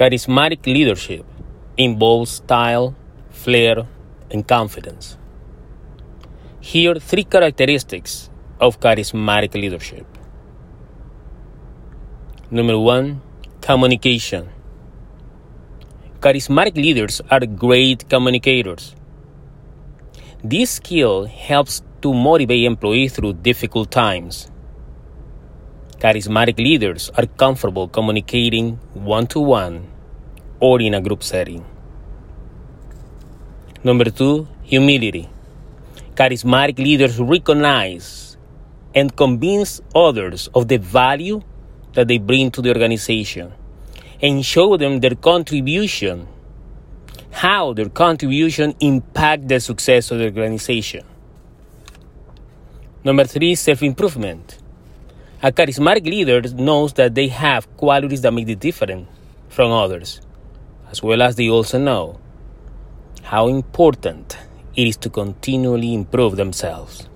[0.00, 1.26] Charismatic leadership
[1.76, 2.94] involves style,
[3.28, 3.86] flair,
[4.30, 5.18] and confidence.
[6.58, 10.06] Here are three characteristics of charismatic leadership.
[12.50, 13.20] Number one,
[13.60, 14.48] communication.
[16.20, 18.96] Charismatic leaders are great communicators.
[20.42, 24.50] This skill helps to motivate employees through difficult times.
[26.00, 29.86] Charismatic leaders are comfortable communicating one to one
[30.58, 31.62] or in a group setting.
[33.84, 35.28] Number two, humility.
[36.14, 38.38] Charismatic leaders recognize
[38.94, 41.42] and convince others of the value
[41.92, 43.52] that they bring to the organization
[44.22, 46.26] and show them their contribution,
[47.30, 51.04] how their contribution impact the success of the organization.
[53.04, 54.59] Number three, self-improvement.
[55.42, 59.08] A charismatic leader knows that they have qualities that make them different
[59.48, 60.20] from others,
[60.90, 62.20] as well as they also know
[63.22, 64.36] how important
[64.76, 67.08] it is to continually improve themselves.